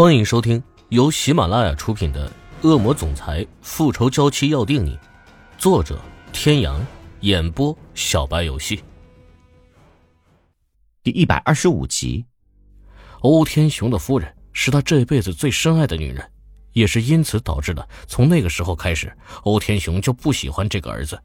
[0.00, 2.26] 欢迎收听由喜马拉雅出品的
[2.66, 4.96] 《恶魔总裁复仇娇妻要定你》，
[5.58, 6.00] 作者：
[6.32, 6.82] 天阳，
[7.20, 8.82] 演播：小白游戏。
[11.02, 12.24] 第一百二十五集，
[13.20, 16.26] 欧天雄的夫人是他这辈子最深爱的女人，
[16.72, 21.22] 也是因此导致了从那个时候开始，欧天雄就不喜欢这个儿子。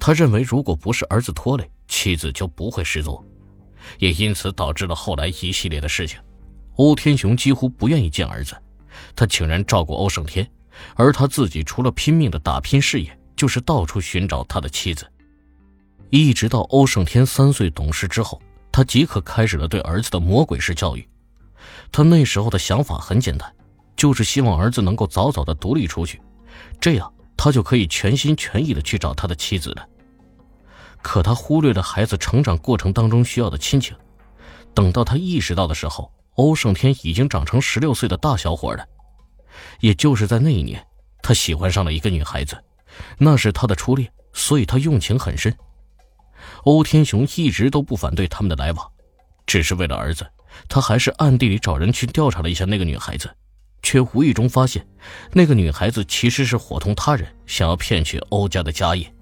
[0.00, 3.24] 他认为，如果不是儿子拖累，妻子就不会失踪，
[4.00, 6.18] 也因此导致了后来一系列的事情。
[6.76, 8.56] 欧天雄几乎不愿意见儿子，
[9.14, 10.48] 他请人照顾欧胜天，
[10.94, 15.06] 而他自己除了拼命的打拼事业，就是到处寻找他的妻子。
[16.10, 21.06] 一直到欧胜天三岁懂事之后，他即刻开始了对儿子的魔鬼式教育。
[21.90, 23.54] 他那时候的想法很简单，
[23.94, 26.20] 就是希望儿子能够早早的独立出去，
[26.80, 29.86] 这样他就可以全心全意的去找他的妻子了。
[31.02, 33.94] 可他忽略了孩子成长过程当中需要的亲情，
[34.74, 36.10] 等到他意识到的时候。
[36.34, 38.86] 欧胜天已经长成十六岁的大小伙了，
[39.80, 40.84] 也就是在那一年，
[41.22, 42.56] 他喜欢上了一个女孩子，
[43.18, 45.54] 那是他的初恋，所以他用情很深。
[46.64, 48.90] 欧天雄一直都不反对他们的来往，
[49.46, 50.26] 只是为了儿子，
[50.68, 53.30] 他还是暗地里找人去调查了一下那个女孩子，
[53.82, 54.86] 却无意中发现，
[55.32, 59.12] 那个女孩子其实是伙同他人想要骗取欧家的家业。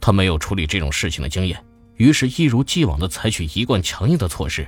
[0.00, 1.64] 他没有处理这种事情的经验，
[1.96, 4.66] 于是一如既往的采取一贯强硬的措施。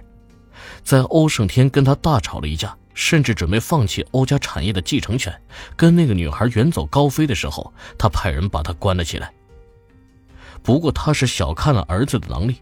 [0.85, 5.33] 在欧胜天跟他大吵了一架，甚至准备放弃欧家产业的继承权，
[5.77, 9.33] 跟那个女孩远走高飞的时候，他派人把他关了起来。
[10.63, 12.57] 不过他是小看了儿子的能力，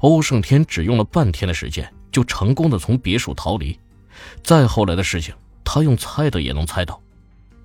[0.00, 3.78] 欧胜天只用了半天的时间就成功的从别墅逃离。
[4.42, 5.34] 再后来的事情，
[5.64, 7.00] 他用猜的也能猜到，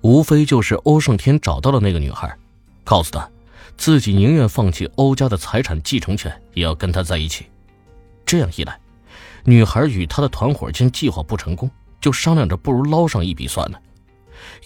[0.00, 2.36] 无非就是欧胜天找到了那个女孩，
[2.84, 3.30] 告诉他，
[3.76, 7.46] 自己宁愿放弃欧家的财产继承权，也要跟他在一起。
[8.26, 8.78] 这样一来。
[9.44, 13.80] 女孩与他的团伙见计划不成功，就商量着不如捞上一笔算了，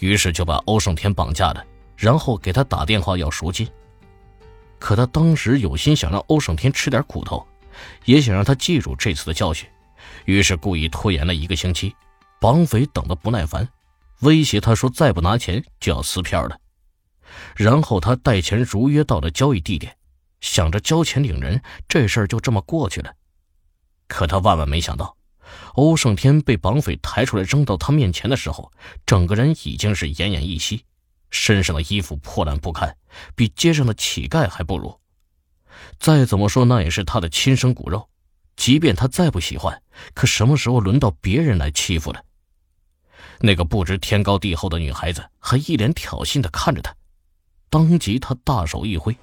[0.00, 1.64] 于是就把欧胜天绑架了，
[1.96, 3.68] 然后给他打电话要赎金。
[4.78, 7.46] 可他当时有心想让欧胜天吃点苦头，
[8.04, 9.68] 也想让他记住这次的教训，
[10.24, 11.94] 于是故意拖延了一个星期。
[12.40, 13.66] 绑匪等得不耐烦，
[14.20, 16.58] 威胁他说再不拿钱就要撕票了。
[17.56, 19.96] 然后他带钱如约到了交易地点，
[20.42, 23.10] 想着交钱领人，这事儿就这么过去了。
[24.06, 25.16] 可他万万没想到，
[25.74, 28.72] 欧胜天被绑匪抬出来扔到他面前的时候，
[29.06, 30.84] 整个人已经是奄奄一息，
[31.30, 32.96] 身上的衣服破烂不堪，
[33.34, 35.00] 比街上的乞丐还不如。
[35.98, 38.08] 再怎么说，那也是他的亲生骨肉，
[38.56, 39.82] 即便他再不喜欢，
[40.14, 42.22] 可什么时候轮到别人来欺负了？
[43.40, 46.94] 那个不知天高地厚的女孩子还一脸挑衅的看着他，
[47.74, 49.16] 当即他大手一挥。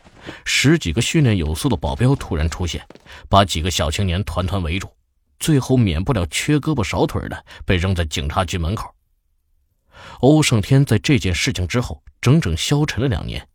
[0.43, 2.85] 十几个训练有素的保镖突然出现，
[3.29, 4.89] 把几个小青年团团围住，
[5.39, 8.93] 最后免不了缺胳膊少腿的被扔在警察局门口。
[10.19, 13.47] 欧胜天在这件事情之后整整消沉了两年，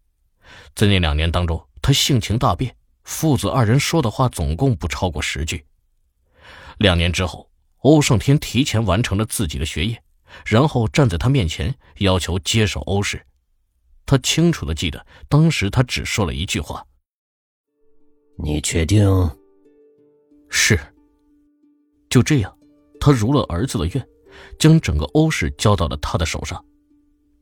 [0.74, 2.74] 在那两年当中，他性情大变，
[3.04, 5.62] 父子二人说的话总共不超过十句。
[6.78, 10.02] 两年之后，欧胜天提前完成了自己的学业，
[10.46, 13.22] 然后站在他面前要求接手欧氏。
[14.06, 16.86] 他清楚的记得，当时他只说了一句话
[18.38, 19.04] ：“你确定？”
[20.48, 20.78] 是。
[22.08, 22.56] 就这样，
[23.00, 24.08] 他如了儿子的愿，
[24.58, 26.64] 将整个欧氏交到了他的手上。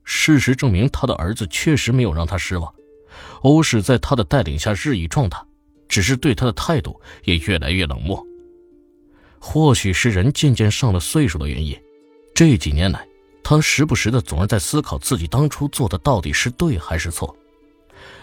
[0.04, 2.75] 事实证明，他的儿子确实没有让他失望。
[3.42, 5.46] 欧氏在他的带领下日益壮大，
[5.86, 8.26] 只是对他的态度也越来越冷漠。
[9.38, 11.78] 或许是人渐渐上了岁数的原因，
[12.34, 13.06] 这几年来。
[13.44, 17.37] 他时不时的总是在思考自己当初做的到底是对还是错。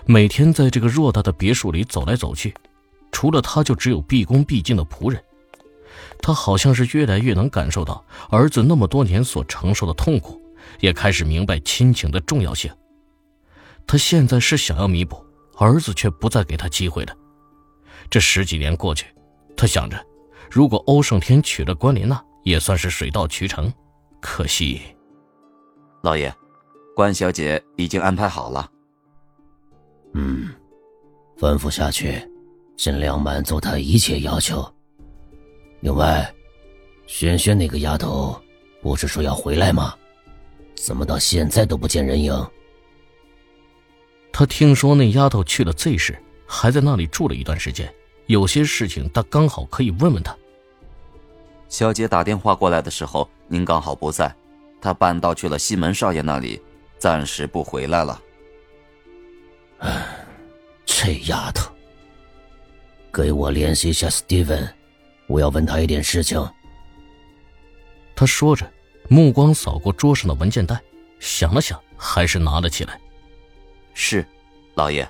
[0.05, 2.53] 每天在这个偌大的别墅里走来走去，
[3.11, 5.23] 除了他就只有毕恭毕敬的仆人。
[6.21, 10.41] 他好像是越来越能感受到儿子那么多年所承受的痛苦，
[10.79, 12.71] 也开始明白亲情的重要性。
[13.85, 15.23] 他现在是想要弥补，
[15.57, 17.15] 儿子却不再给他机会了。
[18.09, 19.05] 这十几年过去，
[19.55, 20.03] 他想着，
[20.49, 23.71] 如果欧胜天娶了关莲娜，也算是水到渠成。
[24.19, 24.81] 可惜。
[26.01, 26.33] 老爷，
[26.95, 28.69] 关小姐已经安排好了。
[30.13, 30.49] 嗯，
[31.37, 32.27] 吩咐下去，
[32.75, 34.67] 尽量满足她一切要求。
[35.81, 36.33] 另外，
[37.05, 38.35] 轩轩那个丫头
[38.81, 39.93] 不是说要回来吗？
[40.75, 42.33] 怎么到现在都不见人影？
[44.31, 47.93] 他听说那丫头去了 Z 市，还在那里住了一段时间。
[48.25, 50.35] 有些事情他刚好可以问问她。
[51.69, 54.35] 小姐打电话过来的时候，您刚好不在。
[54.81, 56.61] 他搬到去了西门少爷那里，
[56.97, 58.21] 暂时不回来了。
[59.77, 60.25] 唉，
[60.85, 61.71] 这丫头，
[63.13, 64.67] 给我联系一下 Steven，
[65.27, 66.43] 我要问他一点事情。
[68.15, 68.69] 他说着，
[69.07, 70.81] 目光扫过桌上的文件袋，
[71.19, 72.99] 想了想，还是拿了起来。
[73.93, 74.25] 是，
[74.75, 75.07] 老爷。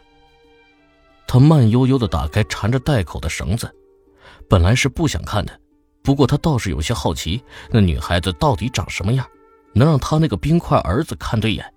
[1.27, 3.73] 他慢悠悠的打开缠着袋口的绳子，
[4.49, 5.59] 本来是不想看的，
[6.01, 9.25] 不过他倒是有些好奇，那女孩子到底长什么样，
[9.73, 11.73] 能让他那个冰块儿子看对眼。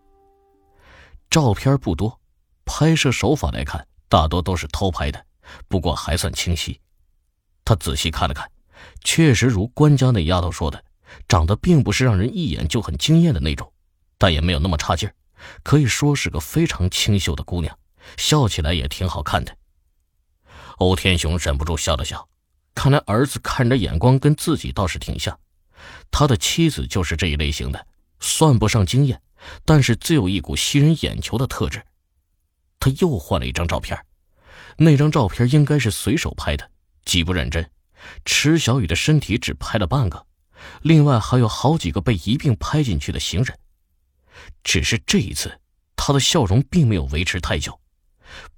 [1.31, 2.21] 照片不多，
[2.65, 5.25] 拍摄手法来看，大多都是偷拍的，
[5.69, 6.81] 不过还算清晰。
[7.65, 8.51] 他仔细看了看，
[9.03, 10.85] 确实如关家那丫头说的，
[11.29, 13.73] 长得并不是让人一眼就很惊艳的那种，
[14.19, 15.15] 但也没有那么差劲儿，
[15.63, 17.77] 可以说是个非常清秀的姑娘。
[18.19, 19.57] 笑起来也挺好看的。
[20.77, 22.29] 欧天雄忍不住笑了笑，
[22.75, 25.39] 看来儿子看人眼光跟自己倒是挺像。
[26.11, 27.87] 他的妻子就是这一类型的，
[28.21, 29.21] 算不上惊艳，
[29.65, 31.85] 但是自有一股吸人眼球的特质。
[32.81, 33.99] 他又换了一张照片，
[34.77, 36.71] 那张照片应该是随手拍的，
[37.05, 37.71] 极不认真。
[38.25, 40.27] 池小雨的身体只拍了半个，
[40.83, 43.59] 另外还有好几个被一并拍进去的行人。
[44.63, 45.61] 只是这一次，
[45.97, 47.81] 他的笑容并没有维持太久。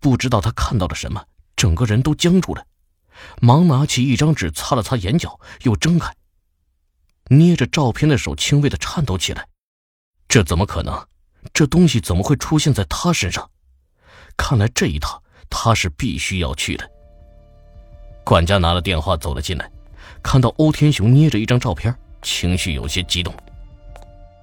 [0.00, 1.25] 不知道他看到了什么，
[1.55, 2.67] 整个人都僵住了，
[3.40, 6.12] 忙拿起一张纸擦了擦眼角，又睁开，
[7.28, 9.46] 捏着照片的手轻微的颤抖起来。
[10.28, 11.06] 这怎么可能？
[11.52, 13.49] 这东西怎么会出现在他身上？
[14.37, 16.90] 看来这一趟他是必须要去的。
[18.25, 19.70] 管家拿了电话走了进来，
[20.23, 23.32] 看到欧天雄捏着一张照片，情绪有些激动。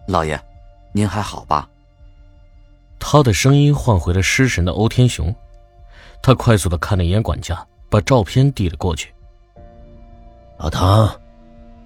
[0.08, 0.42] 老爷，
[0.94, 1.70] 您还好吧？
[2.98, 5.36] 他的声音唤回了失神的欧天雄，
[6.22, 9.14] 他快速的看了一眼管家，把照片递了过去。
[10.58, 11.14] 老唐，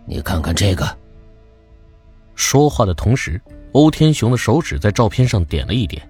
[0.07, 0.97] 你看看这个。
[2.33, 3.39] 说话的同时，
[3.73, 6.07] 欧天雄的手指在照片上点了一点。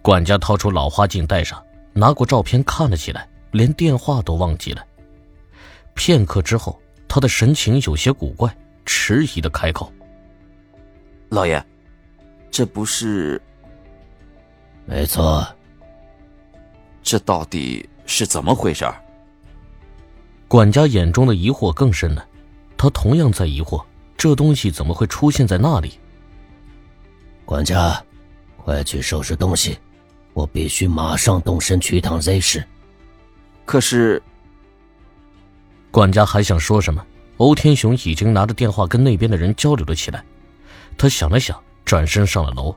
[0.00, 1.62] 管家掏出老花镜戴上，
[1.92, 4.84] 拿过照片看了起来，连电话都忘记了。
[5.94, 8.56] 片刻之后，他的神情有些古怪，
[8.86, 9.92] 迟疑的开口
[11.28, 11.62] ：“老爷，
[12.50, 13.40] 这不是……”
[14.86, 15.46] 没错，
[17.02, 18.86] 这到底是怎么回事？
[20.46, 22.24] 管家眼中的疑惑更深了，
[22.78, 23.84] 他同样在疑惑，
[24.16, 25.98] 这东西怎么会出现在那里？
[27.44, 28.00] 管家，
[28.56, 29.76] 快去收拾东西，
[30.32, 32.64] 我必须马上动身去一趟 Z 市。
[33.64, 34.22] 可是，
[35.90, 37.04] 管家还想说什么，
[37.38, 40.24] 欧天雄已经拿着电话跟那边的人交流了起来。
[40.96, 42.74] 他想了想，转身上了楼。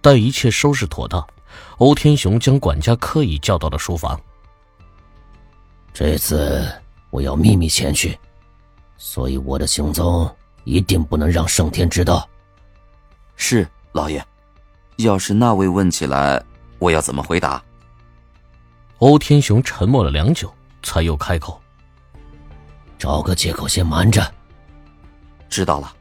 [0.00, 1.24] 待一切收拾妥当，
[1.78, 4.20] 欧天雄将管家刻意叫到了书房。
[5.94, 6.68] 这次
[7.10, 8.18] 我要秘密前去，
[9.04, 10.32] 所以我的行踪
[10.62, 12.26] 一定不能让盛天知道。
[13.34, 14.24] 是老爷，
[14.98, 16.40] 要是那位问起来，
[16.78, 17.60] 我要怎么回答？
[18.98, 20.50] 欧天雄沉默了良久，
[20.84, 21.60] 才又开口
[22.96, 24.22] ：“找个借口先瞒着。”
[25.50, 25.92] 知道了。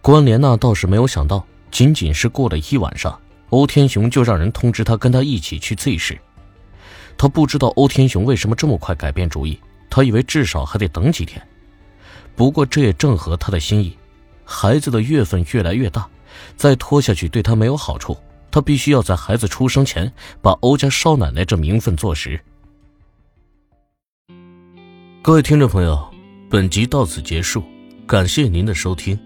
[0.00, 1.44] 关莲娜倒是没有想到。
[1.70, 6.18] 仅仅是过了一晚上，欧天雄就让人通知他跟他一起去 Z 市。
[7.18, 9.60] 他不知道欧天雄为什么这么快改变主意，
[9.90, 11.46] 他以为至少还得等几天。
[12.38, 13.98] 不过这也正合他的心意。
[14.44, 16.08] 孩子的月份越来越大，
[16.56, 18.16] 再拖下去对他没有好处。
[18.48, 22.40] 他必须要在孩子出生前把欧家少奶奶这名分坐实。
[25.20, 26.08] 各位听众朋友，
[26.48, 27.64] 本集到此结束，
[28.06, 29.18] 感谢您的收听。